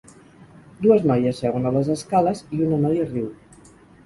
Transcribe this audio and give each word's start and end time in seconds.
Dues 0.85 1.05
noies 1.11 1.41
seuen 1.43 1.69
a 1.71 1.73
les 1.75 1.93
escales 1.97 2.43
i 2.59 2.63
una 2.71 2.81
noia 2.89 3.07
riu. 3.13 3.31